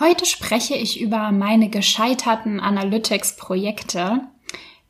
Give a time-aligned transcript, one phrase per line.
[0.00, 4.22] Heute spreche ich über meine gescheiterten Analytics-Projekte.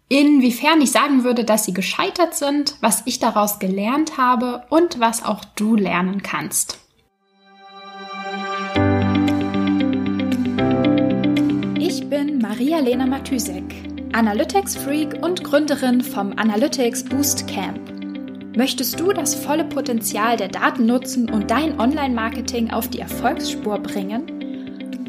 [0.09, 5.23] Inwiefern ich sagen würde, dass sie gescheitert sind, was ich daraus gelernt habe und was
[5.23, 6.79] auch du lernen kannst.
[11.79, 13.75] Ich bin Maria-Lena Matysek,
[14.15, 17.79] Analytics-Freak und Gründerin vom Analytics Boost Camp.
[18.57, 24.34] Möchtest du das volle Potenzial der Daten nutzen und dein Online-Marketing auf die Erfolgsspur bringen?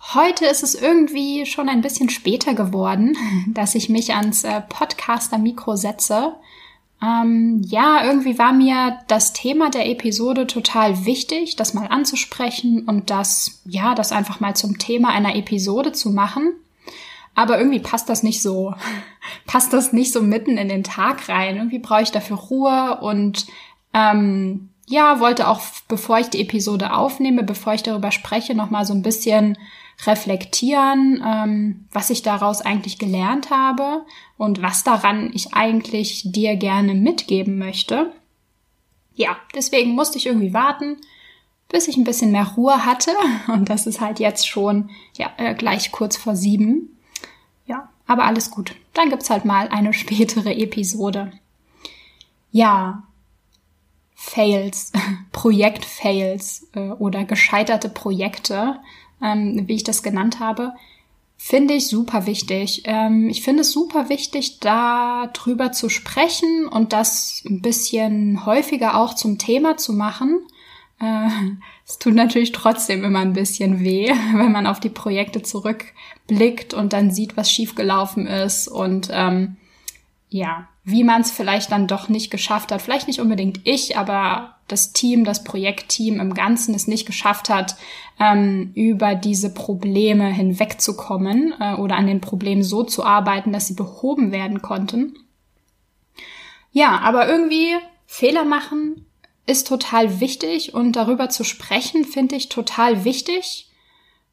[0.00, 3.16] Heute ist es irgendwie schon ein bisschen später geworden,
[3.48, 6.34] dass ich mich ans äh, Podcaster-Mikro setze.
[7.02, 13.10] Ähm, ja, irgendwie war mir das Thema der Episode total wichtig, das mal anzusprechen und
[13.10, 16.52] das, ja, das einfach mal zum Thema einer Episode zu machen.
[17.34, 18.74] Aber irgendwie passt das nicht so,
[19.46, 21.56] passt das nicht so mitten in den Tag rein.
[21.56, 23.46] Irgendwie brauche ich dafür Ruhe und
[23.94, 28.84] ähm, ja, wollte auch, bevor ich die Episode aufnehme, bevor ich darüber spreche, noch mal
[28.84, 29.56] so ein bisschen
[30.06, 34.04] reflektieren, ähm, was ich daraus eigentlich gelernt habe
[34.38, 38.12] und was daran ich eigentlich dir gerne mitgeben möchte.
[39.14, 40.96] Ja, deswegen musste ich irgendwie warten,
[41.68, 43.12] bis ich ein bisschen mehr Ruhe hatte.
[43.48, 46.96] Und das ist halt jetzt schon ja, äh, gleich kurz vor sieben.
[47.66, 48.74] Ja, aber alles gut.
[48.94, 51.32] Dann gibt's halt mal eine spätere Episode.
[52.50, 53.04] Ja,
[54.14, 54.92] Fails,
[55.32, 58.80] Projekt-Fails äh, oder gescheiterte Projekte
[59.22, 60.72] ähm, wie ich das genannt habe,
[61.36, 62.82] finde ich super wichtig.
[62.84, 68.96] Ähm, ich finde es super wichtig, da drüber zu sprechen und das ein bisschen häufiger
[68.96, 70.40] auch zum Thema zu machen.
[71.00, 71.28] Äh,
[71.86, 76.92] es tut natürlich trotzdem immer ein bisschen weh, wenn man auf die Projekte zurückblickt und
[76.92, 79.56] dann sieht, was schiefgelaufen ist und ähm,
[80.28, 82.82] ja, wie man es vielleicht dann doch nicht geschafft hat.
[82.82, 87.76] Vielleicht nicht unbedingt ich, aber das Team, das Projektteam im Ganzen es nicht geschafft hat,
[88.18, 93.74] ähm, über diese Probleme hinwegzukommen äh, oder an den Problemen so zu arbeiten, dass sie
[93.74, 95.16] behoben werden konnten.
[96.72, 97.74] Ja, aber irgendwie
[98.06, 99.06] Fehler machen
[99.46, 103.70] ist total wichtig und darüber zu sprechen finde ich total wichtig,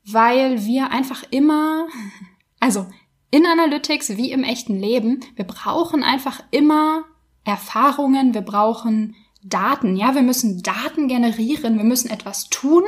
[0.05, 1.87] weil wir einfach immer,
[2.59, 2.85] also
[3.31, 7.03] in Analytics wie im echten Leben, wir brauchen einfach immer
[7.43, 9.15] Erfahrungen, wir brauchen
[9.49, 9.95] Daten.
[9.95, 12.83] Ja, wir müssen Daten generieren, wir müssen etwas tun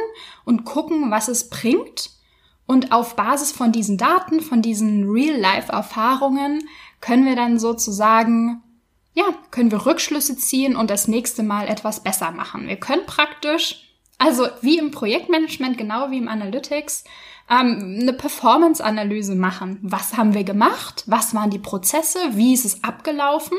[0.45, 2.11] und gucken, was es bringt.
[2.65, 6.63] Und auf Basis von diesen Daten, von diesen Real-Life-Erfahrungen
[7.01, 8.61] können wir dann sozusagen,
[9.13, 12.67] ja, können wir Rückschlüsse ziehen und das nächste Mal etwas besser machen.
[12.67, 13.89] Wir können praktisch,
[14.19, 17.05] also wie im Projektmanagement, genau wie im Analytics,
[17.49, 19.79] ähm, eine Performance-Analyse machen.
[19.81, 21.03] Was haben wir gemacht?
[21.07, 22.19] Was waren die Prozesse?
[22.33, 23.57] Wie ist es abgelaufen?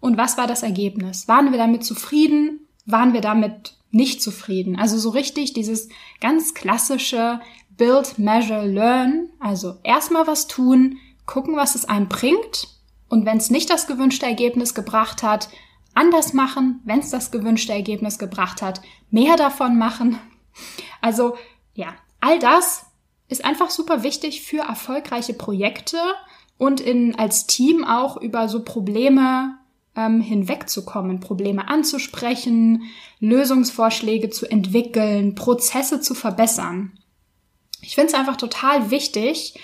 [0.00, 1.28] Und was war das Ergebnis?
[1.28, 2.66] Waren wir damit zufrieden?
[2.86, 4.76] Waren wir damit nicht zufrieden?
[4.76, 5.88] Also so richtig dieses
[6.20, 7.40] ganz klassische
[7.76, 9.28] Build, Measure, Learn.
[9.38, 12.68] Also erstmal was tun, gucken, was es einem bringt.
[13.08, 15.48] Und wenn es nicht das gewünschte Ergebnis gebracht hat,
[15.94, 16.80] anders machen.
[16.84, 20.18] Wenn es das gewünschte Ergebnis gebracht hat, mehr davon machen.
[21.02, 21.36] Also
[21.72, 22.84] ja, all das
[23.28, 25.96] ist einfach super wichtig für erfolgreiche Projekte
[26.58, 29.56] und in, als Team auch über so Probleme
[29.96, 32.84] ähm, hinwegzukommen, Probleme anzusprechen,
[33.18, 36.98] Lösungsvorschläge zu entwickeln, Prozesse zu verbessern.
[37.82, 39.58] Ich finde es einfach total wichtig,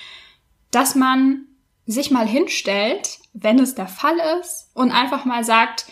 [0.70, 1.46] dass man
[1.86, 5.86] sich mal hinstellt, wenn es der Fall ist, und einfach mal sagt,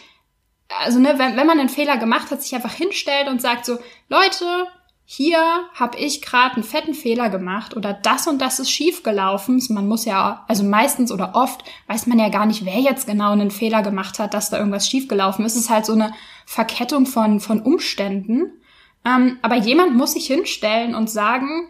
[0.69, 3.79] also ne, wenn, wenn man einen Fehler gemacht hat, sich einfach hinstellt und sagt so,
[4.09, 4.67] Leute,
[5.07, 5.39] hier
[5.75, 9.63] habe ich gerade einen fetten Fehler gemacht oder das und das ist schief gelaufen.
[9.69, 13.33] Man muss ja, also meistens oder oft weiß man ja gar nicht, wer jetzt genau
[13.33, 15.57] einen Fehler gemacht hat, dass da irgendwas schief gelaufen ist.
[15.57, 16.15] Es ist halt so eine
[16.47, 18.53] Verkettung von, von Umständen.
[19.05, 21.69] Ähm, aber jemand muss sich hinstellen und sagen,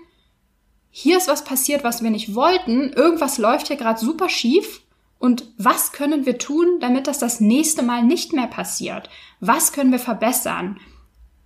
[0.90, 2.92] hier ist was passiert, was wir nicht wollten.
[2.92, 4.82] Irgendwas läuft hier gerade super schief.
[5.18, 9.10] Und was können wir tun, damit das das nächste Mal nicht mehr passiert?
[9.40, 10.78] Was können wir verbessern?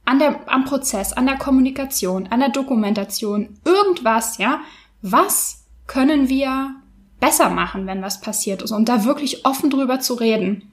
[0.09, 4.63] An der, am Prozess, an der Kommunikation, an der Dokumentation, irgendwas, ja,
[5.03, 6.77] was können wir
[7.21, 10.73] besser machen, wenn was passiert ist und da wirklich offen drüber zu reden.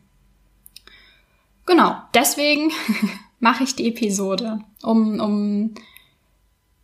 [1.65, 2.71] Genau, deswegen
[3.41, 5.73] mache ich die Episode, um, um,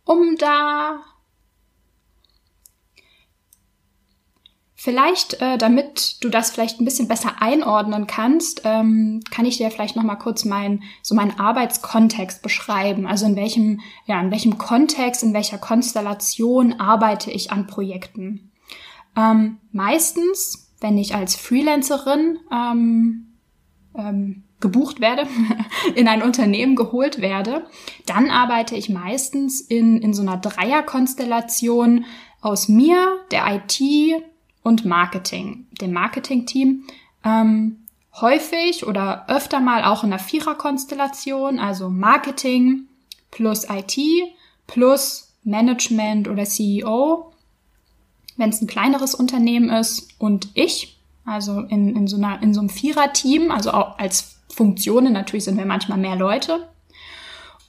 [0.04, 1.00] um da
[4.84, 9.70] Vielleicht, äh, damit du das vielleicht ein bisschen besser einordnen kannst, ähm, kann ich dir
[9.70, 13.06] vielleicht noch mal kurz mein so meinen Arbeitskontext beschreiben.
[13.06, 18.50] Also in welchem ja in welchem Kontext, in welcher Konstellation arbeite ich an Projekten.
[19.16, 23.36] Ähm, meistens, wenn ich als Freelancerin ähm,
[23.96, 25.28] ähm, gebucht werde,
[25.94, 27.68] in ein Unternehmen geholt werde,
[28.06, 32.04] dann arbeite ich meistens in, in so einer Dreierkonstellation
[32.40, 33.80] aus mir, der IT
[34.62, 36.84] und Marketing, dem Marketing-Team.
[37.24, 37.78] Ähm,
[38.20, 42.86] häufig oder öfter mal auch in einer Viererkonstellation, also Marketing
[43.30, 43.98] plus IT
[44.66, 47.32] plus Management oder CEO,
[48.36, 52.60] wenn es ein kleineres Unternehmen ist und ich, also in, in, so, einer, in so
[52.60, 56.68] einem Vierer-Team, also auch als Funktionen, natürlich sind wir manchmal mehr Leute.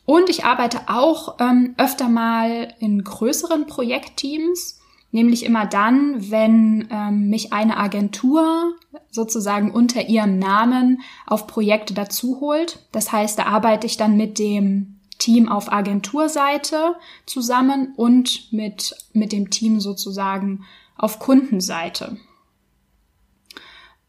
[0.05, 4.79] Und ich arbeite auch ähm, öfter mal in größeren Projektteams,
[5.13, 8.73] nämlich immer dann, wenn ähm, mich eine Agentur
[9.11, 12.79] sozusagen unter ihrem Namen auf Projekte dazu holt.
[12.91, 16.95] Das heißt, da arbeite ich dann mit dem Team auf Agenturseite
[17.25, 20.65] zusammen und mit, mit dem Team sozusagen
[20.97, 22.17] auf Kundenseite.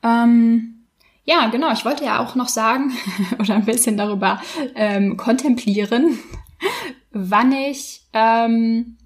[0.02, 0.86] Ähm,
[1.24, 1.70] ja, genau.
[1.72, 2.92] Ich wollte ja auch noch sagen
[3.38, 4.40] oder ein bisschen darüber
[4.74, 6.18] ähm, kontemplieren,
[7.12, 8.96] wann ich ähm,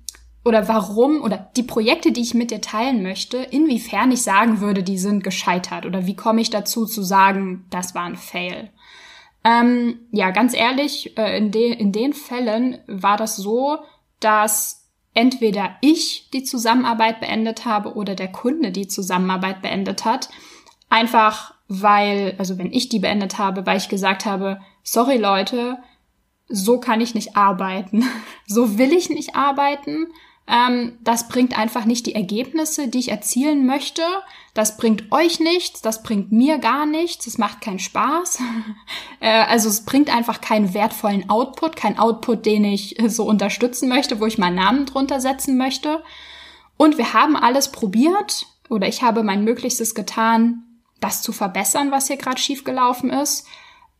[0.48, 4.82] oder warum oder die Projekte, die ich mit dir teilen möchte, inwiefern ich sagen würde,
[4.82, 8.70] die sind gescheitert oder wie komme ich dazu zu sagen, das war ein Fail.
[9.44, 13.76] Ähm, ja, ganz ehrlich, äh, in, de in den Fällen war das so,
[14.20, 20.30] dass entweder ich die Zusammenarbeit beendet habe oder der Kunde die Zusammenarbeit beendet hat.
[20.88, 25.76] Einfach weil, also wenn ich die beendet habe, weil ich gesagt habe, sorry Leute,
[26.48, 28.04] so kann ich nicht arbeiten.
[28.46, 30.06] so will ich nicht arbeiten.
[30.48, 34.02] Ähm, das bringt einfach nicht die Ergebnisse, die ich erzielen möchte.
[34.54, 38.38] Das bringt euch nichts, das bringt mir gar nichts, es macht keinen Spaß.
[39.20, 44.20] äh, also es bringt einfach keinen wertvollen Output, kein Output, den ich so unterstützen möchte,
[44.20, 46.02] wo ich meinen Namen drunter setzen möchte.
[46.78, 50.62] Und wir haben alles probiert oder ich habe mein Möglichstes getan,
[51.00, 53.46] das zu verbessern, was hier gerade schiefgelaufen ist.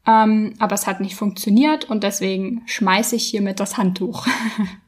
[0.06, 4.26] Ähm, aber es hat nicht funktioniert und deswegen schmeiße ich hiermit das Handtuch.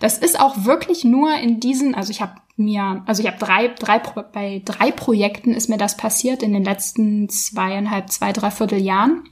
[0.00, 3.68] das ist auch wirklich nur in diesen, also ich habe mir, also ich habe drei,
[3.68, 9.24] drei, bei drei Projekten ist mir das passiert in den letzten zweieinhalb, zwei, dreiviertel Jahren.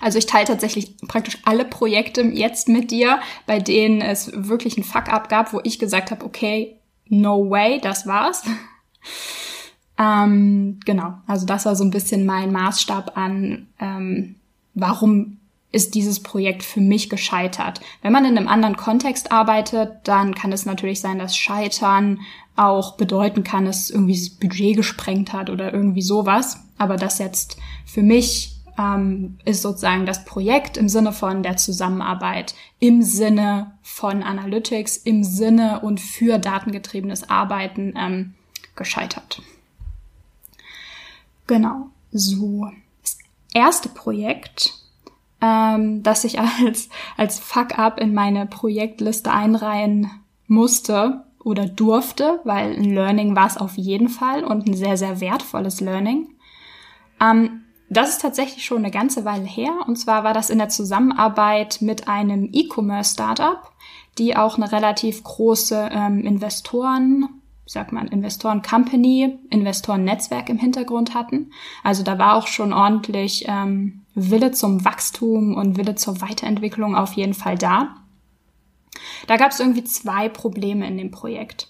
[0.00, 4.84] Also ich teile tatsächlich praktisch alle Projekte jetzt mit dir, bei denen es wirklich ein
[4.84, 8.44] Fuck-up gab, wo ich gesagt habe, okay, no way, das war's.
[9.98, 14.36] Ähm, genau, also das war so ein bisschen mein Maßstab an, ähm,
[14.74, 15.38] warum
[15.72, 17.80] ist dieses Projekt für mich gescheitert.
[18.02, 22.20] Wenn man in einem anderen Kontext arbeitet, dann kann es natürlich sein, dass Scheitern
[22.54, 26.60] auch bedeuten kann, dass irgendwie das Budget gesprengt hat oder irgendwie sowas.
[26.76, 32.54] Aber das jetzt für mich ähm, ist sozusagen das Projekt im Sinne von der Zusammenarbeit,
[32.78, 38.34] im Sinne von Analytics, im Sinne und für datengetriebenes Arbeiten ähm,
[38.76, 39.42] gescheitert.
[41.46, 42.70] Genau, so.
[43.02, 43.18] Das
[43.52, 44.74] erste Projekt,
[45.42, 50.10] ähm, das ich als, als Fuck-up in meine Projektliste einreihen
[50.46, 55.20] musste oder durfte, weil ein Learning war es auf jeden Fall und ein sehr, sehr
[55.20, 56.28] wertvolles Learning.
[57.20, 59.72] Ähm, das ist tatsächlich schon eine ganze Weile her.
[59.86, 63.70] Und zwar war das in der Zusammenarbeit mit einem E-Commerce-Startup,
[64.16, 71.52] die auch eine relativ große ähm, Investoren sagt man, Investoren-Company, Investoren-Netzwerk im Hintergrund hatten.
[71.82, 77.12] Also da war auch schon ordentlich ähm, Wille zum Wachstum und Wille zur Weiterentwicklung auf
[77.14, 77.96] jeden Fall da.
[79.26, 81.68] Da gab es irgendwie zwei Probleme in dem Projekt.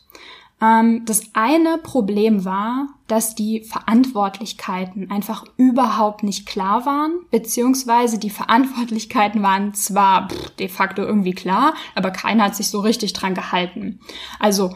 [0.63, 8.31] Ähm, das eine Problem war, dass die Verantwortlichkeiten einfach überhaupt nicht klar waren, beziehungsweise die
[8.31, 13.35] Verantwortlichkeiten waren zwar pff, de facto irgendwie klar, aber keiner hat sich so richtig dran
[13.35, 14.01] gehalten.
[14.39, 14.75] Also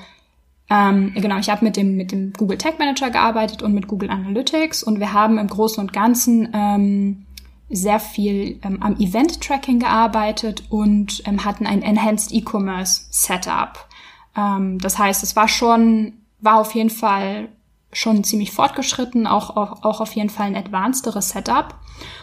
[0.68, 4.10] ähm, genau, ich habe mit dem, mit dem Google Tag Manager gearbeitet und mit Google
[4.10, 7.26] Analytics und wir haben im Großen und Ganzen ähm,
[7.68, 13.88] sehr viel ähm, am Event-Tracking gearbeitet und ähm, hatten ein Enhanced E-Commerce Setup.
[14.36, 17.48] Ähm, das heißt, es war schon, war auf jeden Fall
[17.92, 21.74] schon ziemlich fortgeschritten, auch, auch, auch auf jeden Fall ein advancederes Setup.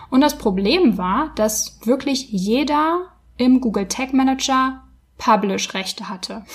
[0.10, 3.08] Und das Problem war, dass wirklich jeder
[3.38, 4.83] im Google Tag Manager
[5.18, 6.46] Publish-Rechte hatte.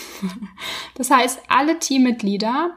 [0.94, 2.70] Das heißt, alle Teammitglieder,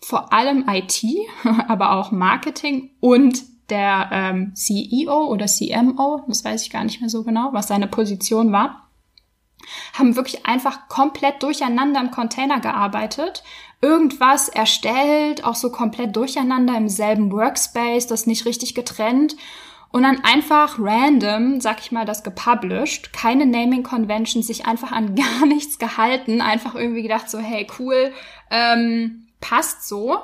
[0.00, 1.04] vor allem IT,
[1.68, 7.08] aber auch Marketing und der ähm, CEO oder CMO, das weiß ich gar nicht mehr
[7.08, 8.90] so genau, was seine Position war,
[9.94, 13.42] haben wirklich einfach komplett durcheinander im Container gearbeitet,
[13.80, 19.36] irgendwas erstellt, auch so komplett durcheinander im selben Workspace, das nicht richtig getrennt
[19.92, 25.14] und dann einfach random, sag ich mal, das gepublished, keine Naming Convention, sich einfach an
[25.14, 28.12] gar nichts gehalten, einfach irgendwie gedacht so, hey, cool,
[28.50, 30.18] ähm, passt so.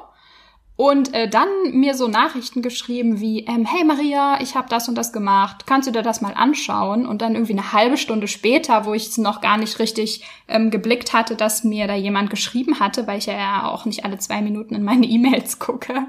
[0.81, 4.95] Und äh, dann mir so Nachrichten geschrieben wie, ähm, hey Maria, ich habe das und
[4.95, 7.05] das gemacht, kannst du dir das mal anschauen?
[7.05, 10.71] Und dann irgendwie eine halbe Stunde später, wo ich es noch gar nicht richtig ähm,
[10.71, 14.41] geblickt hatte, dass mir da jemand geschrieben hatte, weil ich ja auch nicht alle zwei
[14.41, 16.07] Minuten in meine E-Mails gucke,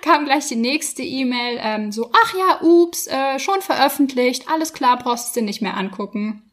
[0.00, 4.96] kam gleich die nächste E-Mail, ähm, so, ach ja, ups, äh, schon veröffentlicht, alles klar,
[4.96, 6.48] brauchst du nicht mehr angucken.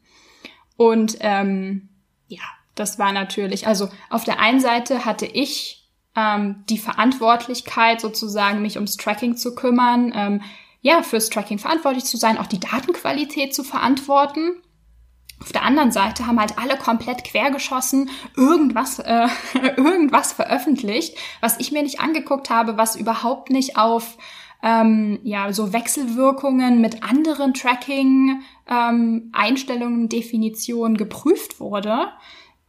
[0.76, 1.90] Und ähm,
[2.26, 2.42] ja,
[2.74, 5.85] das war natürlich, also auf der einen Seite hatte ich
[6.16, 10.42] ähm, die Verantwortlichkeit sozusagen, mich ums Tracking zu kümmern, ähm,
[10.80, 14.62] ja, fürs Tracking verantwortlich zu sein, auch die Datenqualität zu verantworten.
[15.40, 19.28] Auf der anderen Seite haben halt alle komplett quergeschossen, irgendwas, äh,
[19.76, 24.16] irgendwas veröffentlicht, was ich mir nicht angeguckt habe, was überhaupt nicht auf
[24.62, 32.08] ähm, ja so Wechselwirkungen mit anderen Tracking ähm, Einstellungen, Definitionen geprüft wurde.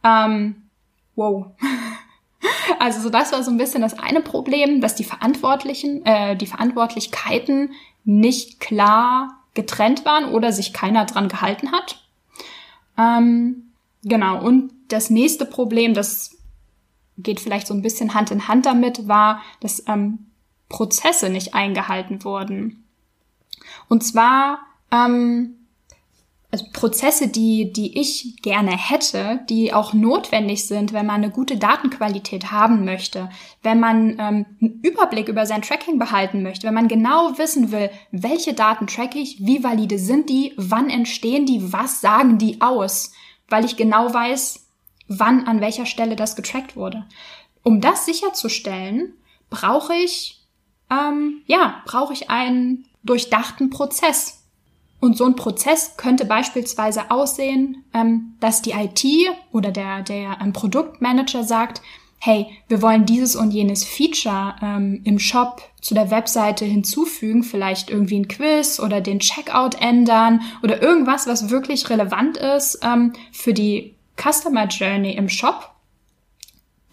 [0.04, 0.68] Ähm,
[1.14, 1.46] wow.
[2.78, 6.46] Also so das war so ein bisschen das eine Problem, dass die Verantwortlichen, äh, die
[6.46, 7.72] Verantwortlichkeiten
[8.04, 12.02] nicht klar getrennt waren oder sich keiner dran gehalten hat.
[12.96, 13.72] Ähm,
[14.04, 14.40] genau.
[14.44, 16.36] Und das nächste Problem, das
[17.16, 20.26] geht vielleicht so ein bisschen Hand in Hand damit, war, dass ähm,
[20.68, 22.84] Prozesse nicht eingehalten wurden.
[23.88, 24.60] Und zwar
[24.92, 25.57] ähm,
[26.50, 31.58] also Prozesse, die, die ich gerne hätte, die auch notwendig sind, wenn man eine gute
[31.58, 33.28] Datenqualität haben möchte,
[33.62, 37.90] wenn man ähm, einen Überblick über sein Tracking behalten möchte, wenn man genau wissen will,
[38.12, 43.12] welche Daten track ich, wie valide sind die, wann entstehen die, was sagen die aus,
[43.48, 44.66] weil ich genau weiß,
[45.06, 47.04] wann an welcher Stelle das getrackt wurde.
[47.62, 49.12] Um das sicherzustellen,
[49.50, 50.46] brauche ich,
[50.90, 54.37] ähm, ja, brauche ich einen durchdachten Prozess
[55.00, 59.04] und so ein Prozess könnte beispielsweise aussehen, ähm, dass die IT
[59.52, 61.82] oder der, der ähm, Produktmanager sagt,
[62.20, 67.90] hey, wir wollen dieses und jenes Feature ähm, im Shop zu der Webseite hinzufügen, vielleicht
[67.90, 72.84] irgendwie ein Quiz oder den Checkout ändern oder irgendwas, was wirklich relevant ist
[73.30, 75.70] für die Customer Journey im Shop.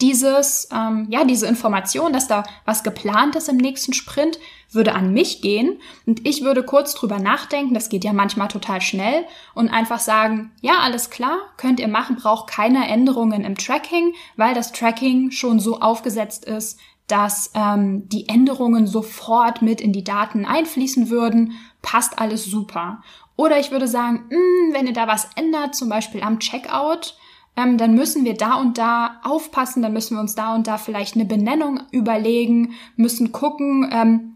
[0.00, 4.38] Dieses, ähm, ja, diese Information, dass da was geplant ist im nächsten Sprint,
[4.70, 8.80] würde an mich gehen und ich würde kurz drüber nachdenken, das geht ja manchmal total
[8.80, 14.14] schnell und einfach sagen, ja, alles klar, könnt ihr machen, braucht keine Änderungen im Tracking,
[14.36, 20.04] weil das Tracking schon so aufgesetzt ist, dass ähm, die Änderungen sofort mit in die
[20.04, 23.02] Daten einfließen würden, passt alles super.
[23.36, 27.16] Oder ich würde sagen, mh, hm, wenn ihr da was ändert, zum Beispiel am Checkout,
[27.56, 30.78] ähm, dann müssen wir da und da aufpassen, dann müssen wir uns da und da
[30.78, 34.35] vielleicht eine Benennung überlegen, müssen gucken, ähm,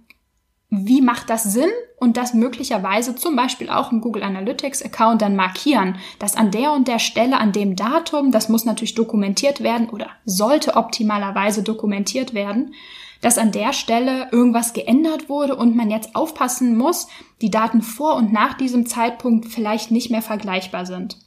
[0.71, 5.35] wie macht das Sinn und das möglicherweise zum Beispiel auch im Google Analytics Account dann
[5.35, 9.91] markieren, dass an der und der Stelle, an dem Datum, das muss natürlich dokumentiert werden
[9.91, 12.75] oder sollte optimalerweise dokumentiert werden,
[13.21, 17.09] dass an der Stelle irgendwas geändert wurde und man jetzt aufpassen muss,
[17.43, 21.19] die Daten vor und nach diesem Zeitpunkt vielleicht nicht mehr vergleichbar sind.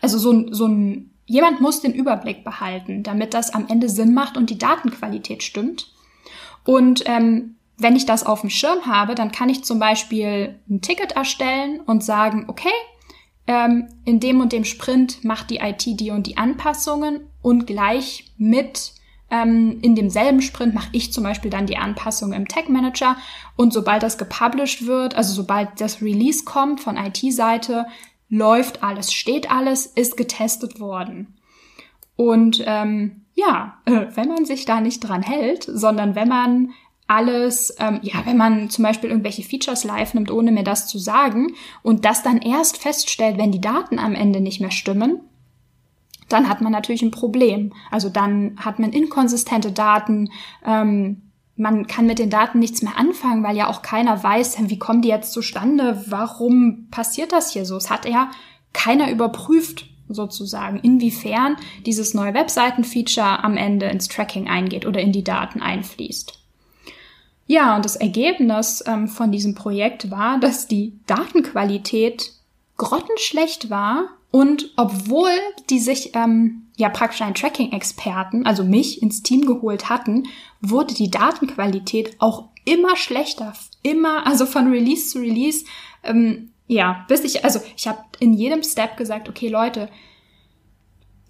[0.00, 4.14] Also so, ein so ein, jemand muss den Überblick behalten, damit das am Ende Sinn
[4.14, 5.92] macht und die Datenqualität stimmt.
[6.64, 10.80] Und ähm, wenn ich das auf dem Schirm habe, dann kann ich zum Beispiel ein
[10.80, 12.68] Ticket erstellen und sagen, okay,
[13.46, 18.32] ähm, in dem und dem Sprint macht die IT die und die Anpassungen und gleich
[18.36, 18.92] mit
[19.30, 23.16] ähm, in demselben Sprint mache ich zum Beispiel dann die Anpassungen im Tag Manager
[23.56, 27.86] und sobald das gepublished wird, also sobald das Release kommt von IT-Seite,
[28.28, 31.38] läuft alles, steht alles, ist getestet worden.
[32.16, 36.72] Und ähm, ja, wenn man sich da nicht dran hält, sondern wenn man
[37.10, 40.98] alles, ähm, ja, wenn man zum Beispiel irgendwelche Features live nimmt, ohne mir das zu
[40.98, 45.20] sagen, und das dann erst feststellt, wenn die Daten am Ende nicht mehr stimmen,
[46.28, 47.72] dann hat man natürlich ein Problem.
[47.90, 50.30] Also dann hat man inkonsistente Daten,
[50.64, 51.22] ähm,
[51.56, 55.02] man kann mit den Daten nichts mehr anfangen, weil ja auch keiner weiß, wie kommen
[55.02, 57.76] die jetzt zustande, warum passiert das hier so.
[57.76, 58.30] Es hat ja
[58.72, 65.24] keiner überprüft, sozusagen, inwiefern dieses neue Webseiten-Feature am Ende ins Tracking eingeht oder in die
[65.24, 66.39] Daten einfließt.
[67.50, 72.30] Ja, und das Ergebnis ähm, von diesem Projekt war, dass die Datenqualität
[72.76, 75.32] grottenschlecht war und obwohl
[75.68, 80.28] die sich ähm, ja praktisch einen Tracking-Experten, also mich, ins Team geholt hatten,
[80.60, 83.52] wurde die Datenqualität auch immer schlechter.
[83.82, 85.64] Immer, also von Release zu Release,
[86.04, 89.88] ähm, ja, bis ich, also ich habe in jedem Step gesagt, okay Leute,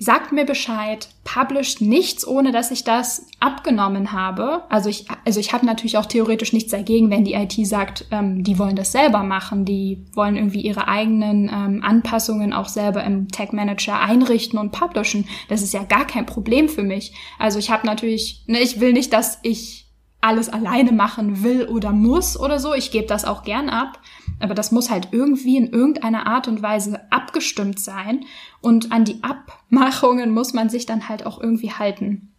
[0.02, 4.62] sagt mir Bescheid, published nichts, ohne dass ich das abgenommen habe.
[4.71, 8.42] Also ich, also ich habe natürlich auch theoretisch nichts dagegen, wenn die IT sagt, ähm,
[8.42, 13.28] die wollen das selber machen, die wollen irgendwie ihre eigenen ähm, Anpassungen auch selber im
[13.28, 15.28] Tag Manager einrichten und publishen.
[15.50, 17.12] Das ist ja gar kein Problem für mich.
[17.38, 19.87] Also ich habe natürlich, ne, ich will nicht, dass ich
[20.23, 22.73] alles alleine machen will oder muss oder so.
[22.75, 23.99] Ich gebe das auch gern ab.
[24.38, 28.25] Aber das muss halt irgendwie in irgendeiner Art und Weise abgestimmt sein.
[28.60, 32.32] Und an die Abmachungen muss man sich dann halt auch irgendwie halten.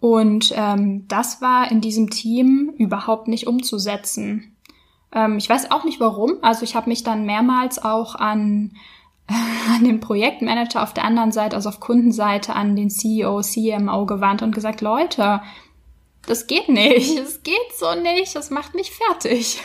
[0.00, 4.56] Und ähm, das war in diesem Team überhaupt nicht umzusetzen.
[5.12, 6.34] Ähm, ich weiß auch nicht warum.
[6.42, 8.72] Also ich habe mich dann mehrmals auch an,
[9.74, 14.42] an den Projektmanager auf der anderen Seite, also auf Kundenseite, an den CEO, CMO gewandt
[14.42, 15.40] und gesagt, Leute,
[16.26, 19.60] das geht nicht, es geht so nicht, das macht mich fertig.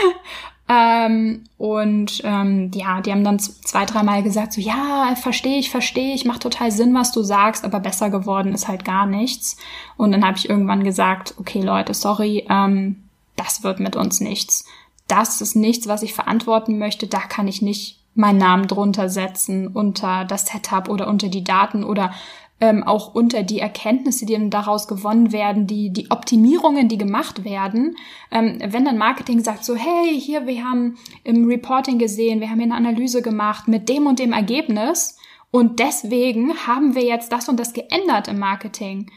[0.68, 6.14] ähm, und ähm, ja, die haben dann zwei, dreimal gesagt, so ja, verstehe ich, verstehe
[6.14, 9.56] ich, macht total Sinn, was du sagst, aber besser geworden ist halt gar nichts.
[9.96, 13.04] Und dann habe ich irgendwann gesagt, okay Leute, sorry, ähm,
[13.36, 14.64] das wird mit uns nichts.
[15.06, 19.68] Das ist nichts, was ich verantworten möchte, da kann ich nicht meinen Namen drunter setzen
[19.68, 22.12] unter das Setup oder unter die Daten oder
[22.60, 27.44] ähm, auch unter die Erkenntnisse, die dann daraus gewonnen werden, die, die Optimierungen, die gemacht
[27.44, 27.96] werden.
[28.30, 32.58] Ähm, wenn dann Marketing sagt so, hey, hier, wir haben im Reporting gesehen, wir haben
[32.58, 35.18] hier eine Analyse gemacht mit dem und dem Ergebnis
[35.50, 39.10] und deswegen haben wir jetzt das und das geändert im Marketing.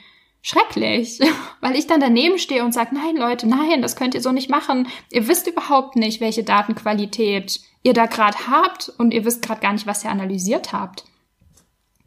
[0.43, 1.19] Schrecklich,
[1.61, 4.49] weil ich dann daneben stehe und sage, nein Leute, nein, das könnt ihr so nicht
[4.49, 4.87] machen.
[5.11, 9.73] Ihr wisst überhaupt nicht, welche Datenqualität ihr da gerade habt und ihr wisst gerade gar
[9.73, 11.05] nicht, was ihr analysiert habt.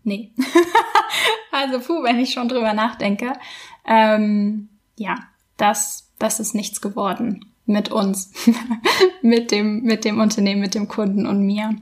[0.04, 0.32] Nee.
[1.50, 3.32] also puh, wenn ich schon drüber nachdenke.
[3.86, 5.16] Ähm, ja,
[5.56, 8.32] das, das ist nichts geworden mit uns,
[9.22, 11.76] mit dem, mit dem Unternehmen, mit dem Kunden und mir.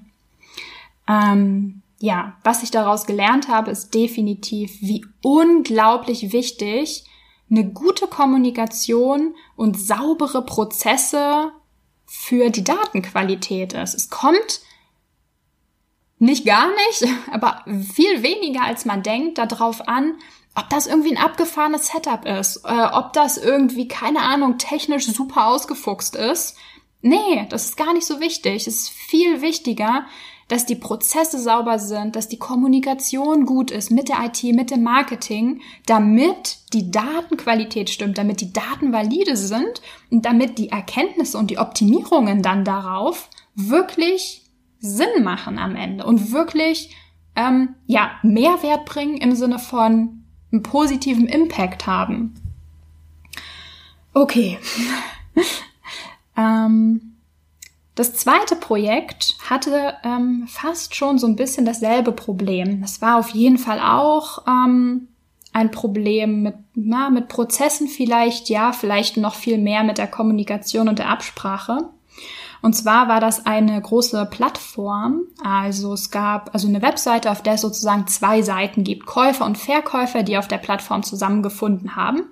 [1.09, 7.05] Ähm, ja, was ich daraus gelernt habe, ist definitiv, wie unglaublich wichtig
[7.51, 11.53] eine gute Kommunikation und saubere Prozesse
[12.07, 13.95] für die Datenqualität ist.
[13.95, 14.63] Es kommt
[16.23, 20.15] nicht gar nicht, aber viel weniger als man denkt, darauf an,
[20.55, 25.47] ob das irgendwie ein abgefahrenes Setup ist, äh, ob das irgendwie, keine Ahnung, technisch super
[25.47, 26.57] ausgefuchst ist.
[27.01, 28.67] Nee, das ist gar nicht so wichtig.
[28.67, 30.05] Es ist viel wichtiger,
[30.47, 34.83] dass die Prozesse sauber sind, dass die Kommunikation gut ist mit der IT, mit dem
[34.83, 39.81] Marketing, damit die Datenqualität stimmt, damit die Daten valide sind
[40.11, 44.42] und damit die Erkenntnisse und die Optimierungen dann darauf wirklich
[44.83, 46.95] Sinn machen am Ende und wirklich
[47.35, 52.35] ähm, ja Mehrwert bringen im Sinne von einen positiven Impact haben.
[54.13, 54.59] Okay.
[56.37, 57.13] ähm,
[57.95, 62.81] das zweite Projekt hatte ähm, fast schon so ein bisschen dasselbe Problem.
[62.81, 65.09] Das war auf jeden Fall auch ähm,
[65.53, 70.89] ein Problem mit, na, mit Prozessen vielleicht, ja, vielleicht noch viel mehr mit der Kommunikation
[70.89, 71.91] und der Absprache.
[72.63, 75.23] Und zwar war das eine große Plattform.
[75.43, 79.05] Also es gab also eine Webseite, auf der es sozusagen zwei Seiten gibt.
[79.05, 82.23] Käufer und Verkäufer, die auf der Plattform zusammengefunden haben.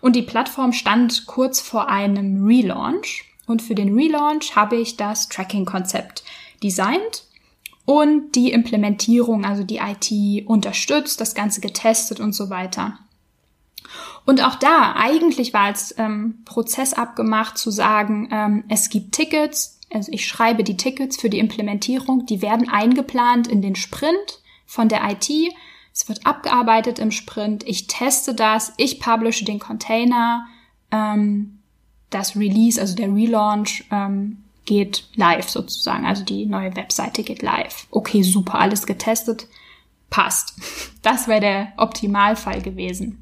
[0.00, 3.24] Und die Plattform stand kurz vor einem Relaunch.
[3.46, 6.22] Und für den Relaunch habe ich das Tracking-Konzept
[6.62, 7.24] designt
[7.84, 12.98] und die Implementierung, also die IT unterstützt, das Ganze getestet und so weiter.
[14.24, 19.80] Und auch da, eigentlich war als ähm, Prozess abgemacht zu sagen, ähm, es gibt Tickets,
[19.92, 24.88] also ich schreibe die Tickets für die Implementierung, die werden eingeplant in den Sprint von
[24.88, 25.28] der IT.
[25.92, 27.66] Es wird abgearbeitet im Sprint.
[27.66, 30.46] Ich teste das, ich publishe den Container,
[30.90, 31.58] ähm,
[32.10, 36.06] das Release, also der Relaunch ähm, geht live sozusagen.
[36.06, 37.86] Also die neue Webseite geht live.
[37.90, 39.48] Okay, super, alles getestet,
[40.10, 40.54] passt.
[41.02, 43.21] Das wäre der Optimalfall gewesen.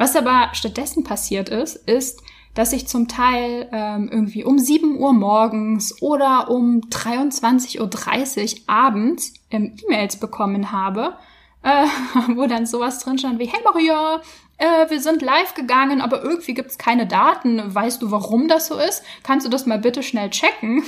[0.00, 2.22] Was aber stattdessen passiert ist, ist,
[2.54, 9.34] dass ich zum Teil ähm, irgendwie um 7 Uhr morgens oder um 23.30 Uhr abends
[9.50, 11.18] ähm, E-Mails bekommen habe,
[11.62, 11.84] äh,
[12.34, 14.22] wo dann sowas drin stand wie, hey Maria,
[14.56, 17.62] äh, wir sind live gegangen, aber irgendwie gibt's keine Daten.
[17.74, 19.04] Weißt du, warum das so ist?
[19.22, 20.82] Kannst du das mal bitte schnell checken?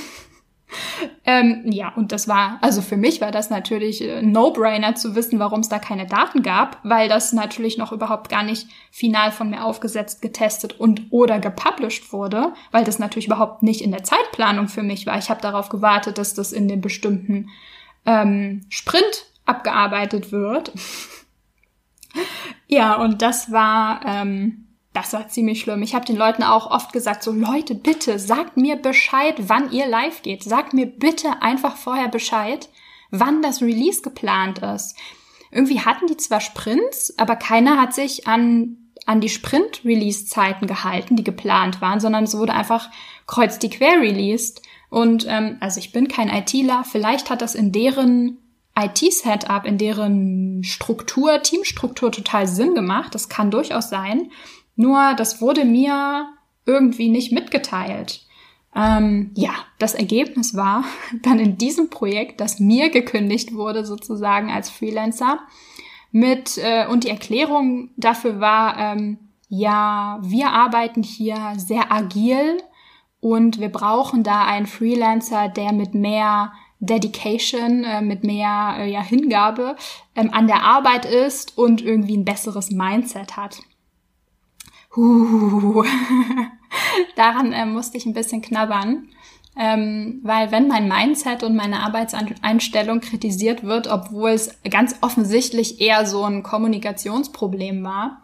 [1.25, 5.39] Ähm, ja, und das war, also für mich war das natürlich ein No-Brainer zu wissen,
[5.39, 9.49] warum es da keine Daten gab, weil das natürlich noch überhaupt gar nicht final von
[9.49, 14.67] mir aufgesetzt, getestet und oder gepublished wurde, weil das natürlich überhaupt nicht in der Zeitplanung
[14.67, 15.17] für mich war.
[15.17, 17.49] Ich habe darauf gewartet, dass das in dem bestimmten
[18.05, 20.71] ähm, Sprint abgearbeitet wird.
[22.67, 25.81] ja, und das war ähm, das war ziemlich schlimm.
[25.81, 29.87] Ich habe den Leuten auch oft gesagt, so Leute, bitte sagt mir Bescheid, wann ihr
[29.87, 30.43] live geht.
[30.43, 32.69] Sagt mir bitte einfach vorher Bescheid,
[33.09, 34.95] wann das Release geplant ist.
[35.51, 41.23] Irgendwie hatten die zwar Sprints, aber keiner hat sich an an die Sprint-Release-Zeiten gehalten, die
[41.23, 42.89] geplant waren, sondern es wurde einfach
[43.27, 44.61] kreuz die quer released.
[44.89, 48.37] Und ähm, also ich bin kein ITler, vielleicht hat das in deren
[48.79, 53.13] IT-Setup, in deren Struktur, Teamstruktur total Sinn gemacht.
[53.13, 54.31] Das kann durchaus sein.
[54.75, 56.27] Nur das wurde mir
[56.65, 58.25] irgendwie nicht mitgeteilt.
[58.75, 60.83] Ähm, ja, das Ergebnis war
[61.21, 65.39] dann in diesem Projekt, das mir gekündigt wurde, sozusagen als Freelancer,
[66.11, 69.17] mit äh, und die Erklärung dafür war, ähm,
[69.49, 72.61] ja, wir arbeiten hier sehr agil
[73.19, 79.01] und wir brauchen da einen Freelancer, der mit mehr Dedication, äh, mit mehr äh, ja,
[79.01, 79.75] Hingabe
[80.15, 83.59] ähm, an der Arbeit ist und irgendwie ein besseres Mindset hat.
[84.95, 85.83] Huh.
[87.15, 89.09] Daran äh, musste ich ein bisschen knabbern.
[89.55, 96.07] Ähm, weil wenn mein Mindset und meine Arbeitseinstellung kritisiert wird, obwohl es ganz offensichtlich eher
[96.07, 98.23] so ein Kommunikationsproblem war,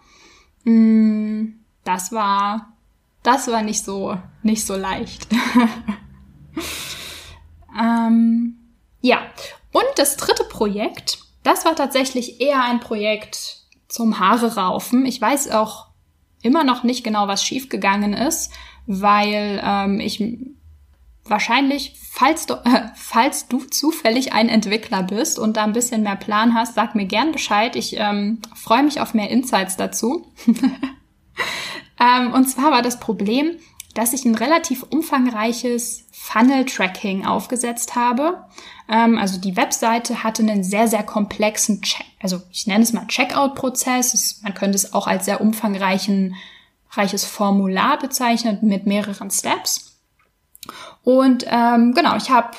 [0.64, 2.74] mh, mm, das war,
[3.22, 5.28] das war nicht so, nicht so leicht.
[7.80, 8.58] ähm,
[9.02, 9.20] ja,
[9.72, 15.06] und das dritte Projekt, das war tatsächlich eher ein Projekt zum Haare raufen.
[15.06, 15.89] Ich weiß auch
[16.42, 18.52] immer noch nicht genau, was schiefgegangen ist,
[18.86, 20.22] weil ähm, ich
[21.30, 26.16] wahrscheinlich, falls du, äh, falls du zufällig ein Entwickler bist und da ein bisschen mehr
[26.16, 27.76] Plan hast, sag mir gern Bescheid.
[27.76, 30.26] Ich ähm, freue mich auf mehr Insights dazu.
[32.00, 33.58] ähm, und zwar war das Problem,
[33.94, 38.44] dass ich ein relativ umfangreiches Funnel-Tracking aufgesetzt habe.
[38.88, 43.08] Ähm, also die Webseite hatte einen sehr, sehr komplexen Check, also ich nenne es mal
[43.08, 44.42] Checkout-Prozess.
[44.44, 46.36] Man könnte es auch als sehr umfangreichen
[46.92, 50.00] reiches Formular bezeichnen mit mehreren Steps.
[51.04, 52.52] Und ähm, genau, ich habe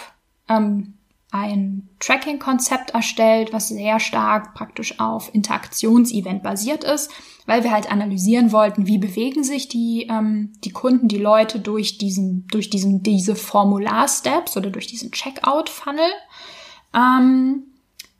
[0.48, 0.94] ähm,
[1.32, 7.10] ein Tracking-Konzept erstellt, was sehr stark praktisch auf Interaktionsevent basiert ist,
[7.46, 11.98] weil wir halt analysieren wollten, wie bewegen sich die, ähm, die Kunden, die Leute durch
[11.98, 16.10] diesen, durch diesen, diese Formular-Steps oder durch diesen Checkout-Funnel.
[16.94, 17.62] Ähm,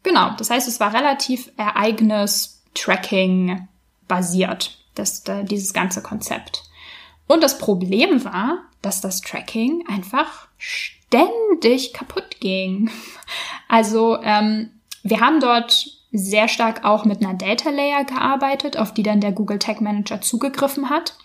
[0.04, 3.66] genau, das heißt, es war relativ Ereignis-Tracking
[4.06, 6.62] basiert, das, äh, dieses ganze Konzept.
[7.26, 12.90] Und das Problem war, dass das Tracking einfach ständig kaputt ging.
[13.68, 14.70] Also ähm,
[15.02, 19.32] wir haben dort sehr stark auch mit einer Data Layer gearbeitet, auf die dann der
[19.32, 21.16] Google Tag Manager zugegriffen hat.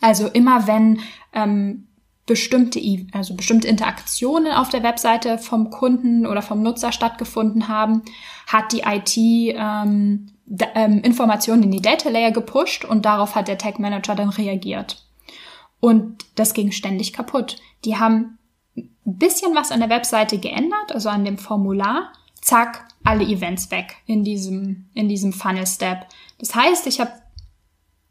[0.00, 1.00] Also immer wenn
[1.32, 1.88] ähm,
[2.26, 2.80] bestimmte,
[3.12, 8.02] also bestimmte Interaktionen auf der Webseite vom Kunden oder vom Nutzer stattgefunden haben,
[8.46, 10.28] hat die IT ähm,
[10.74, 15.02] ähm, Informationen in die Data Layer gepusht und darauf hat der Tag Manager dann reagiert.
[15.82, 17.56] Und das ging ständig kaputt.
[17.84, 18.38] Die haben
[18.76, 22.12] ein bisschen was an der Webseite geändert, also an dem Formular.
[22.40, 26.06] Zack, alle Events weg in diesem, in diesem Funnel Step.
[26.38, 27.10] Das heißt, ich habe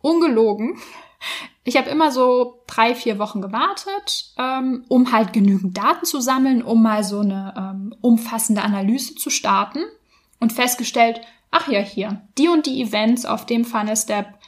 [0.02, 0.80] ungelogen,
[1.64, 6.64] ich habe immer so drei, vier Wochen gewartet, ähm, um halt genügend Daten zu sammeln,
[6.64, 9.80] um mal so eine ähm, umfassende Analyse zu starten
[10.42, 14.41] und festgestellt, ach ja, hier, die und die Events auf dem Funnel Step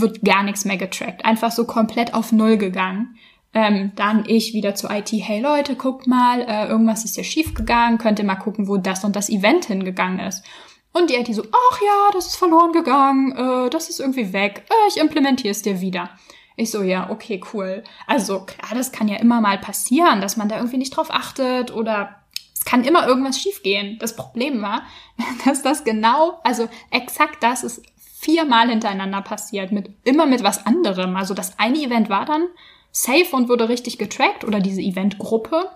[0.00, 1.24] wird gar nichts mehr getrackt.
[1.24, 3.16] Einfach so komplett auf Null gegangen.
[3.52, 7.54] Ähm, dann ich wieder zu IT, hey Leute, guckt mal, äh, irgendwas ist hier schief
[7.54, 10.44] gegangen, könnt ihr mal gucken, wo das und das Event hingegangen ist.
[10.92, 14.64] Und die IT so, ach ja, das ist verloren gegangen, äh, das ist irgendwie weg,
[14.68, 16.10] äh, ich implementiere es dir wieder.
[16.56, 17.82] Ich so, ja, okay, cool.
[18.06, 21.72] Also klar, das kann ja immer mal passieren, dass man da irgendwie nicht drauf achtet
[21.72, 22.20] oder
[22.52, 23.98] es kann immer irgendwas schiefgehen.
[23.98, 24.82] Das Problem war,
[25.44, 27.82] dass das genau, also exakt das ist
[28.20, 31.16] viermal hintereinander passiert, mit immer mit was anderem.
[31.16, 32.48] Also das eine Event war dann
[32.92, 35.70] safe und wurde richtig getrackt oder diese Eventgruppe.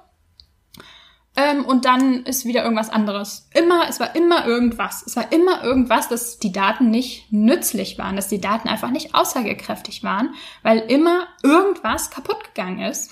[1.37, 3.49] Ähm, und dann ist wieder irgendwas anderes.
[3.55, 5.03] Immer, es war immer irgendwas.
[5.07, 9.15] Es war immer irgendwas, dass die Daten nicht nützlich waren, dass die Daten einfach nicht
[9.15, 13.11] aussagekräftig waren, weil immer irgendwas kaputt gegangen ist.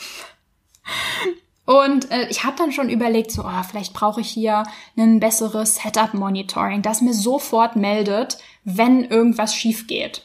[1.64, 4.64] Und äh, ich habe dann schon überlegt, so, oh, vielleicht brauche ich hier
[4.96, 10.22] ein besseres Setup-Monitoring, das mir sofort meldet, wenn irgendwas schief geht.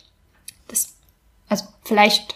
[0.68, 0.96] Das,
[1.48, 2.36] also vielleicht,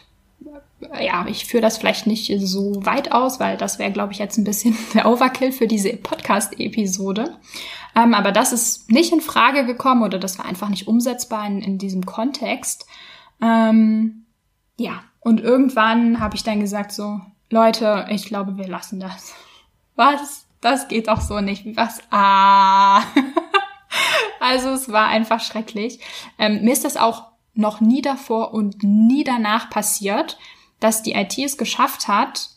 [0.94, 4.20] äh, ja, ich führe das vielleicht nicht so weit aus, weil das wäre, glaube ich,
[4.20, 7.38] jetzt ein bisschen der Overkill für diese Podcast-Episode.
[7.96, 11.62] Ähm, aber das ist nicht in Frage gekommen oder das war einfach nicht umsetzbar in,
[11.62, 12.86] in diesem Kontext.
[13.42, 14.26] Ähm,
[14.78, 17.20] ja, und irgendwann habe ich dann gesagt, so,
[17.52, 19.36] Leute, ich glaube, wir lassen das.
[19.96, 20.48] Was?
[20.62, 21.66] Das geht doch so nicht.
[21.76, 22.00] Was?
[22.10, 23.04] Ah.
[24.40, 26.00] also es war einfach schrecklich.
[26.40, 30.38] Ähm, mir ist das auch noch nie davor und nie danach passiert,
[30.80, 32.50] dass die IT es geschafft hat,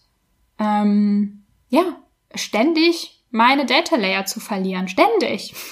[0.60, 1.82] ähm, ja,
[2.36, 4.88] ständig meine Data Layer zu verlieren.
[4.88, 5.54] Ständig.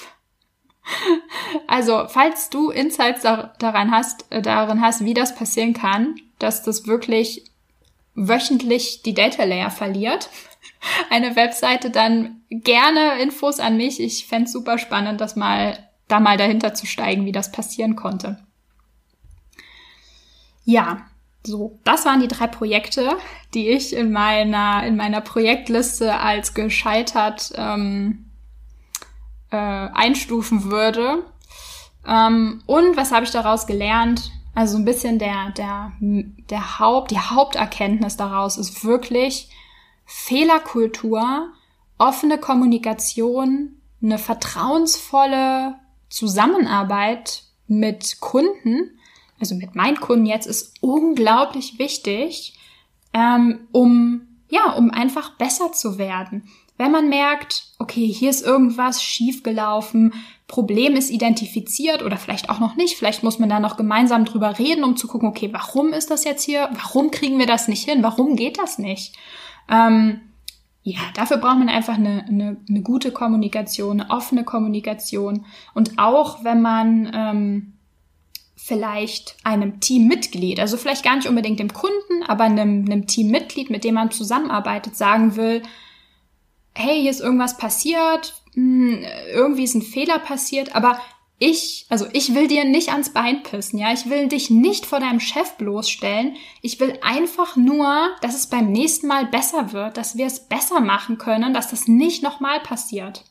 [1.65, 6.85] Also, falls du Insights daran hast, äh, darin hast, wie das passieren kann, dass das
[6.85, 7.52] wirklich
[8.15, 10.29] wöchentlich die Data Layer verliert,
[11.09, 13.99] eine Webseite, dann gerne Infos an mich.
[13.99, 18.39] Ich fände super spannend, das mal, da mal dahinter zu steigen, wie das passieren konnte.
[20.65, 21.05] Ja,
[21.45, 23.17] so, das waren die drei Projekte,
[23.53, 28.29] die ich in meiner, in meiner Projektliste als gescheitert ähm,
[29.51, 31.23] äh, einstufen würde.
[32.07, 34.31] Ähm, und was habe ich daraus gelernt?
[34.55, 39.49] Also ein bisschen der, der, der Haupt, die Haupterkenntnis daraus ist wirklich
[40.05, 41.51] Fehlerkultur,
[41.97, 45.75] offene Kommunikation, eine vertrauensvolle
[46.09, 48.99] Zusammenarbeit mit Kunden,
[49.39, 52.59] also mit meinen Kunden jetzt, ist unglaublich wichtig,
[53.13, 56.47] ähm, um ja, um einfach besser zu werden.
[56.77, 60.13] Wenn man merkt, okay, hier ist irgendwas schiefgelaufen,
[60.47, 64.57] Problem ist identifiziert oder vielleicht auch noch nicht, vielleicht muss man da noch gemeinsam drüber
[64.59, 66.69] reden, um zu gucken, okay, warum ist das jetzt hier?
[66.73, 68.03] Warum kriegen wir das nicht hin?
[68.03, 69.15] Warum geht das nicht?
[69.69, 70.21] Ähm,
[70.83, 75.45] ja, dafür braucht man einfach eine, eine, eine gute Kommunikation, eine offene Kommunikation.
[75.73, 77.73] Und auch wenn man ähm,
[78.55, 83.83] vielleicht einem Teammitglied, also vielleicht gar nicht unbedingt dem Kunden, aber einem, einem Teammitglied, mit
[83.83, 85.61] dem man zusammenarbeitet, sagen will,
[86.75, 90.99] hey, hier ist irgendwas passiert, hm, irgendwie ist ein Fehler passiert, aber
[91.39, 94.99] ich, also ich will dir nicht ans Bein pissen, ja, ich will dich nicht vor
[94.99, 96.37] deinem Chef bloßstellen.
[96.61, 100.79] Ich will einfach nur, dass es beim nächsten Mal besser wird, dass wir es besser
[100.79, 103.25] machen können, dass das nicht nochmal passiert.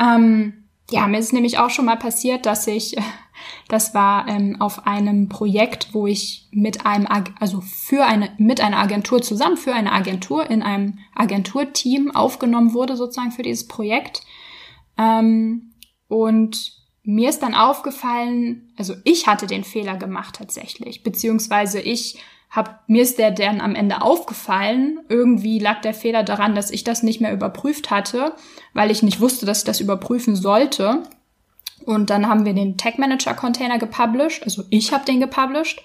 [0.00, 2.96] Ähm, ja, mir ist nämlich auch schon mal passiert, dass ich,
[3.68, 7.08] das war ähm, auf einem Projekt, wo ich mit einem,
[7.40, 12.96] also für eine, mit einer Agentur zusammen, für eine Agentur in einem Agenturteam aufgenommen wurde,
[12.96, 14.22] sozusagen für dieses Projekt.
[14.98, 15.72] Ähm,
[16.08, 22.18] und mir ist dann aufgefallen, also ich hatte den Fehler gemacht tatsächlich, beziehungsweise ich
[22.52, 25.00] hab, mir ist der dann am Ende aufgefallen.
[25.08, 28.34] Irgendwie lag der Fehler daran, dass ich das nicht mehr überprüft hatte,
[28.74, 31.02] weil ich nicht wusste, dass ich das überprüfen sollte.
[31.86, 35.82] Und dann haben wir den Tag Manager Container gepublished, also ich habe den gepublished.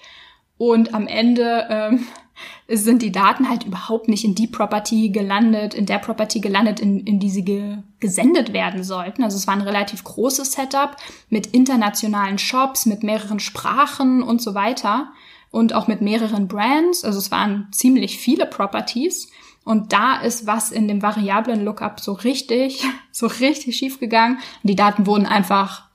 [0.58, 2.06] Und am Ende ähm,
[2.68, 7.00] sind die Daten halt überhaupt nicht in die Property gelandet, in der Property gelandet, in,
[7.00, 9.24] in die sie ge gesendet werden sollten.
[9.24, 10.96] Also es war ein relativ großes Setup
[11.30, 15.08] mit internationalen Shops, mit mehreren Sprachen und so weiter
[15.50, 17.04] und auch mit mehreren Brands.
[17.04, 19.30] Also es waren ziemlich viele Properties.
[19.64, 24.36] Und da ist was in dem variablen Lookup so richtig, so richtig schief gegangen.
[24.62, 25.88] Und die Daten wurden einfach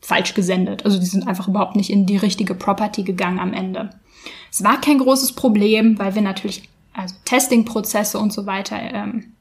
[0.00, 0.84] falsch gesendet.
[0.84, 3.90] Also die sind einfach überhaupt nicht in die richtige Property gegangen am Ende.
[4.50, 9.35] Es war kein großes Problem, weil wir natürlich also Testing-Prozesse und so weiter ähm,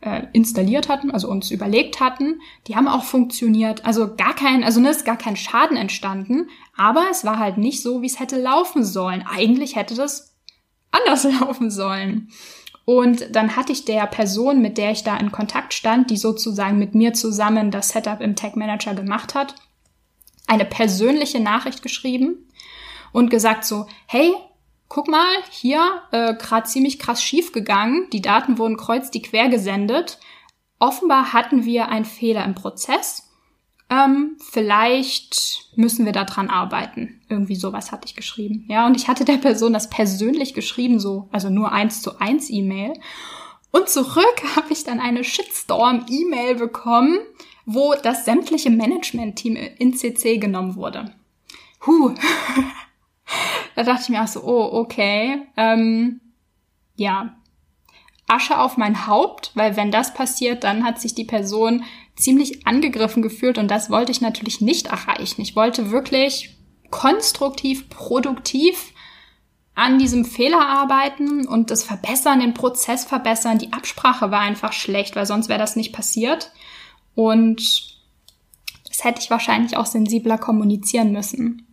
[0.00, 2.40] äh, installiert hatten, also uns überlegt hatten.
[2.66, 3.84] Die haben auch funktioniert.
[3.84, 7.82] Also gar kein, also ne, ist gar kein Schaden entstanden, aber es war halt nicht
[7.82, 9.24] so, wie es hätte laufen sollen.
[9.26, 10.36] Eigentlich hätte das
[10.90, 12.28] anders laufen sollen.
[12.84, 16.78] Und dann hatte ich der Person, mit der ich da in Kontakt stand, die sozusagen
[16.78, 19.54] mit mir zusammen das Setup im Tag Manager gemacht hat,
[20.46, 22.48] eine persönliche Nachricht geschrieben
[23.12, 24.32] und gesagt so, hey,
[24.88, 29.48] guck mal, hier äh, gerade ziemlich krass schief gegangen, die Daten wurden kreuz die quer
[29.48, 30.18] gesendet.
[30.78, 33.24] Offenbar hatten wir einen Fehler im Prozess.
[33.90, 37.22] Ähm, vielleicht müssen wir daran arbeiten.
[37.28, 38.66] Irgendwie sowas hatte ich geschrieben.
[38.68, 42.50] Ja, und ich hatte der Person das persönlich geschrieben, so, also nur eins zu eins
[42.50, 42.92] E-Mail.
[43.70, 47.18] Und zurück habe ich dann eine Shitstorm-E-Mail bekommen,
[47.64, 51.14] wo das sämtliche Management-Team in CC genommen wurde.
[51.86, 52.14] Huh.
[53.78, 55.40] da dachte ich mir auch so, oh, okay.
[55.56, 56.20] Ähm,
[56.96, 57.36] ja,
[58.26, 61.84] Asche auf mein Haupt, weil wenn das passiert, dann hat sich die Person
[62.16, 65.42] ziemlich angegriffen gefühlt und das wollte ich natürlich nicht erreichen.
[65.42, 66.56] Ich wollte wirklich
[66.90, 68.92] konstruktiv, produktiv
[69.76, 73.58] an diesem Fehler arbeiten und das verbessern, den Prozess verbessern.
[73.58, 76.50] Die Absprache war einfach schlecht, weil sonst wäre das nicht passiert.
[77.14, 77.96] Und
[78.88, 81.67] das hätte ich wahrscheinlich auch sensibler kommunizieren müssen.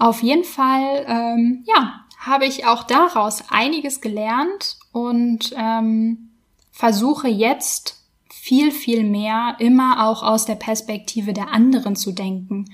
[0.00, 6.30] Auf jeden Fall, ähm, ja, habe ich auch daraus einiges gelernt und ähm,
[6.72, 12.70] versuche jetzt viel, viel mehr immer auch aus der Perspektive der anderen zu denken.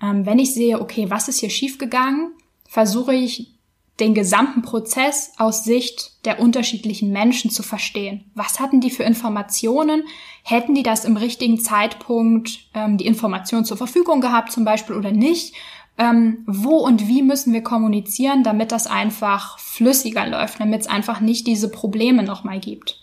[0.00, 2.30] Ähm, wenn ich sehe, okay, was ist hier schiefgegangen,
[2.68, 3.54] versuche ich
[3.98, 8.30] den gesamten Prozess aus Sicht der unterschiedlichen Menschen zu verstehen.
[8.36, 10.04] Was hatten die für Informationen?
[10.44, 15.10] Hätten die das im richtigen Zeitpunkt ähm, die Information zur Verfügung gehabt zum Beispiel oder
[15.10, 15.54] nicht?
[15.96, 21.20] Ähm, wo und wie müssen wir kommunizieren, damit das einfach flüssiger läuft, damit es einfach
[21.20, 23.00] nicht diese Probleme nochmal gibt.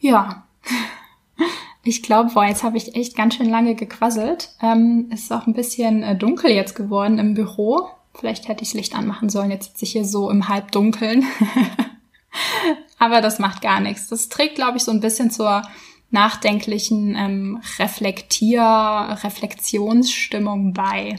[0.00, 0.44] Ja,
[1.84, 4.50] ich glaube, boah, jetzt habe ich echt ganz schön lange gequasselt.
[4.60, 7.88] Ähm, es ist auch ein bisschen äh, dunkel jetzt geworden im Büro.
[8.14, 9.50] Vielleicht hätte ich Licht anmachen sollen.
[9.50, 11.24] Jetzt sitze ich hier so im Halbdunkeln.
[12.98, 14.08] Aber das macht gar nichts.
[14.08, 15.62] Das trägt, glaube ich, so ein bisschen zur
[16.10, 21.16] nachdenklichen ähm, Reflektier-, Reflexionsstimmung bei.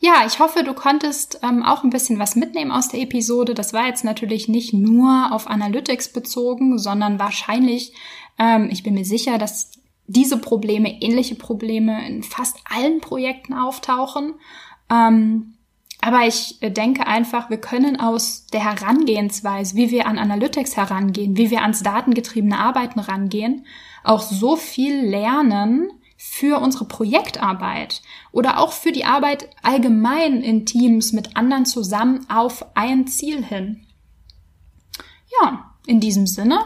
[0.00, 3.54] Ja, ich hoffe, du konntest ähm, auch ein bisschen was mitnehmen aus der Episode.
[3.54, 7.94] Das war jetzt natürlich nicht nur auf Analytics bezogen, sondern wahrscheinlich,
[8.38, 9.70] ähm, ich bin mir sicher, dass
[10.06, 14.34] diese Probleme, ähnliche Probleme in fast allen Projekten auftauchen.
[14.90, 15.53] Ähm,
[16.04, 21.50] aber ich denke einfach, wir können aus der Herangehensweise, wie wir an Analytics herangehen, wie
[21.50, 23.64] wir ans datengetriebene Arbeiten rangehen,
[24.02, 28.00] auch so viel lernen, für unsere Projektarbeit
[28.32, 33.86] oder auch für die Arbeit allgemein in Teams mit anderen zusammen auf ein Ziel hin.
[35.40, 36.60] Ja, in diesem Sinne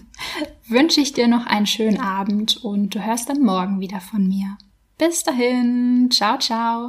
[0.68, 4.56] wünsche ich dir noch einen schönen Abend und du hörst dann morgen wieder von mir.
[4.96, 6.88] Bis dahin, ciao, ciao.